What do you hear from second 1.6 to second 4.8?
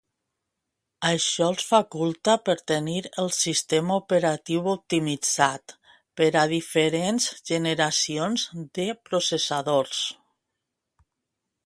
faculta per tenir el sistema operatiu